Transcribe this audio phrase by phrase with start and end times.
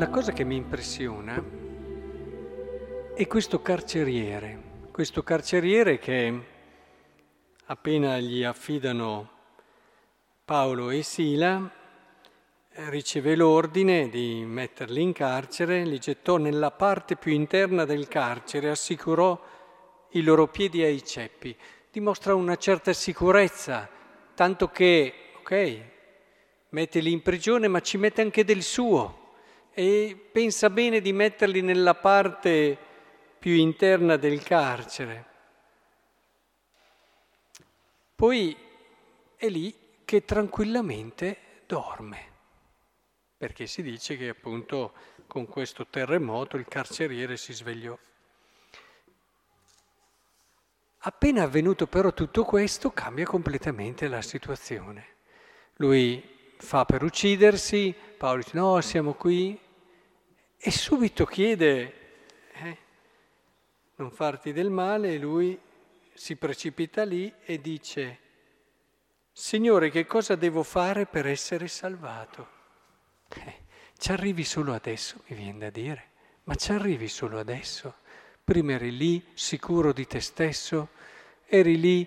[0.00, 1.44] La cosa che mi impressiona
[3.14, 6.40] è questo carceriere, questo carceriere che
[7.66, 9.28] appena gli affidano
[10.42, 11.70] Paolo e Sila,
[12.88, 19.38] riceve l'ordine di metterli in carcere, li gettò nella parte più interna del carcere, assicurò
[20.12, 21.54] i loro piedi ai ceppi.
[21.92, 23.86] Dimostra una certa sicurezza,
[24.34, 25.80] tanto che, ok,
[26.70, 29.19] metteli in prigione, ma ci mette anche del suo
[29.72, 32.76] e pensa bene di metterli nella parte
[33.38, 35.26] più interna del carcere.
[38.14, 38.56] Poi
[39.36, 39.74] è lì
[40.04, 42.28] che tranquillamente dorme,
[43.36, 44.92] perché si dice che appunto
[45.26, 47.96] con questo terremoto il carceriere si svegliò.
[51.04, 55.06] Appena avvenuto però tutto questo cambia completamente la situazione.
[55.76, 59.58] Lui fa per uccidersi, Paolo dice no, siamo qui,
[60.56, 61.94] e subito chiede
[62.52, 62.76] eh,
[63.96, 65.58] non farti del male e lui
[66.12, 68.18] si precipita lì e dice
[69.32, 72.48] Signore che cosa devo fare per essere salvato?
[73.28, 73.54] Eh,
[73.96, 76.10] ci arrivi solo adesso, mi viene da dire,
[76.44, 77.94] ma ci arrivi solo adesso.
[78.44, 80.88] Prima eri lì sicuro di te stesso,
[81.46, 82.06] eri lì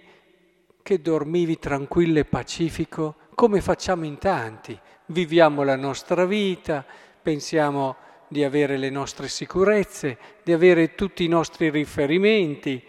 [0.83, 4.77] che dormivi tranquillo e pacifico, come facciamo in tanti.
[5.07, 6.85] Viviamo la nostra vita,
[7.21, 7.95] pensiamo
[8.27, 12.83] di avere le nostre sicurezze, di avere tutti i nostri riferimenti,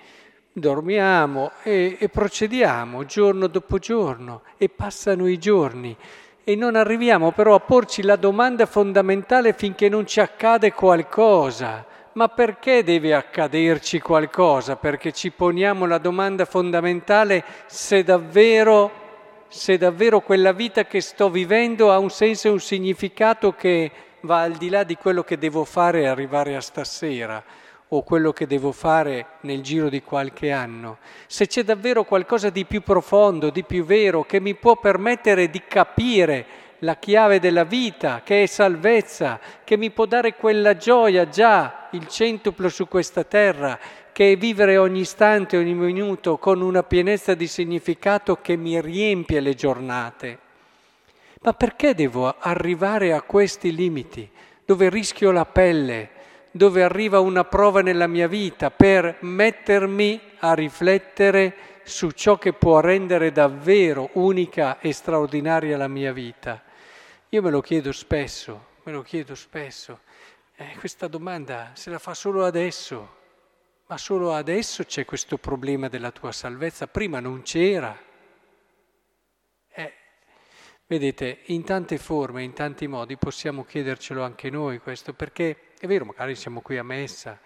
[0.52, 5.96] dormiamo e, e procediamo giorno dopo giorno e passano i giorni
[6.44, 11.86] e non arriviamo però a porci la domanda fondamentale finché non ci accade qualcosa.
[12.12, 14.76] Ma perché deve accaderci qualcosa?
[14.76, 19.03] Perché ci poniamo la domanda fondamentale se davvero,
[19.54, 23.88] se davvero quella vita che sto vivendo ha un senso e un significato che
[24.22, 27.42] va al di là di quello che devo fare arrivare a stasera
[27.86, 30.98] o quello che devo fare nel giro di qualche anno,
[31.28, 35.62] se c'è davvero qualcosa di più profondo, di più vero, che mi può permettere di
[35.68, 36.46] capire
[36.80, 42.08] la chiave della vita, che è salvezza, che mi può dare quella gioia già, il
[42.08, 43.78] centuplo su questa terra,
[44.14, 49.40] che è vivere ogni istante, ogni minuto con una pienezza di significato che mi riempie
[49.40, 50.38] le giornate.
[51.42, 54.30] Ma perché devo arrivare a questi limiti,
[54.64, 56.10] dove rischio la pelle,
[56.52, 62.78] dove arriva una prova nella mia vita, per mettermi a riflettere su ciò che può
[62.78, 66.62] rendere davvero unica e straordinaria la mia vita?
[67.30, 70.02] Io me lo chiedo spesso, me lo chiedo spesso.
[70.54, 73.22] Eh, questa domanda se la fa solo adesso,
[73.86, 78.12] ma solo adesso c'è questo problema della tua salvezza, prima non c'era.
[80.86, 86.04] Vedete, in tante forme, in tanti modi possiamo chiedercelo anche noi questo, perché è vero,
[86.04, 87.40] magari siamo qui a messa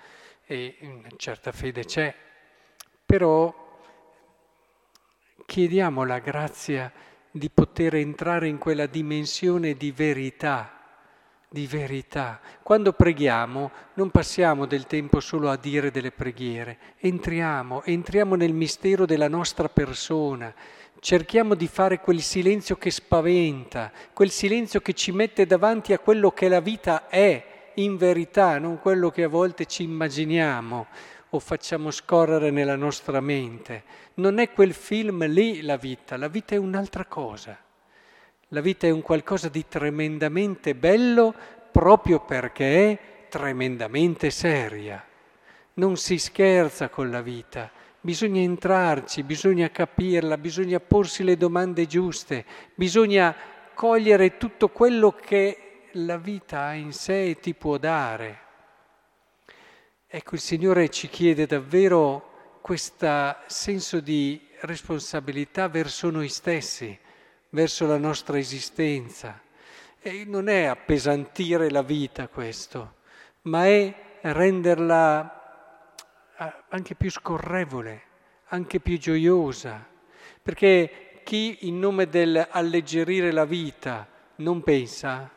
[0.44, 2.12] e una certa fede c'è,
[3.06, 3.81] però
[5.47, 6.93] chiediamo la grazia
[7.31, 10.77] di poter entrare in quella dimensione di verità,
[11.48, 12.41] di verità.
[12.62, 19.06] Quando preghiamo non passiamo del tempo solo a dire delle preghiere, entriamo, entriamo nel mistero
[19.06, 20.54] della nostra persona
[21.00, 26.32] Cerchiamo di fare quel silenzio che spaventa, quel silenzio che ci mette davanti a quello
[26.32, 30.87] che la vita è in verità, non quello che a volte ci immaginiamo
[31.31, 33.84] o facciamo scorrere nella nostra mente.
[34.14, 37.56] Non è quel film lì la vita, la vita è un'altra cosa.
[38.53, 41.34] La vita è un qualcosa di tremendamente bello
[41.70, 42.98] proprio perché è
[43.28, 45.04] tremendamente seria.
[45.75, 47.70] Non si scherza con la vita,
[48.00, 52.44] bisogna entrarci, bisogna capirla, bisogna porsi le domande giuste,
[52.75, 53.37] bisogna
[53.75, 58.41] cogliere tutto quello che la vita ha in sé e ti può dare.
[60.06, 66.99] Ecco, il Signore ci chiede davvero questo senso di responsabilità verso noi stessi,
[67.50, 69.40] verso la nostra esistenza.
[70.00, 72.96] E non è appesantire la vita questo,
[73.42, 75.34] ma è renderla
[76.68, 78.02] anche più scorrevole,
[78.48, 79.84] anche più gioiosa,
[80.40, 84.06] perché chi in nome dell'alleggerire la vita
[84.36, 85.30] non pensa,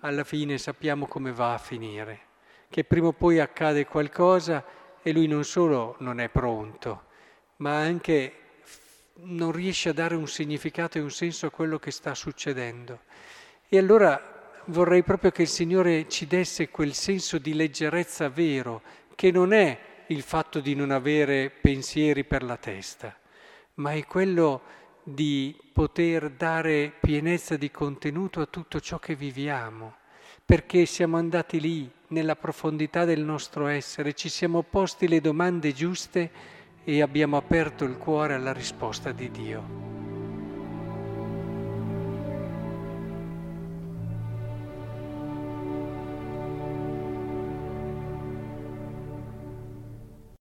[0.00, 2.20] alla fine sappiamo come va a finire,
[2.68, 4.64] che prima o poi accade qualcosa
[5.02, 7.04] e lui non solo non è pronto,
[7.56, 8.32] ma anche
[9.22, 13.00] non riesce a dare un significato e un senso a quello che sta succedendo.
[13.68, 18.82] E allora vorrei proprio che il Signore ci desse quel senso di leggerezza vero,
[19.14, 19.78] che non è
[20.08, 23.16] il fatto di non avere pensieri per la testa,
[23.74, 24.62] ma è quello
[25.02, 29.96] di poter dare pienezza di contenuto a tutto ciò che viviamo,
[30.44, 36.30] perché siamo andati lì, nella profondità del nostro essere, ci siamo posti le domande giuste
[36.88, 39.95] e abbiamo aperto il cuore alla risposta di Dio.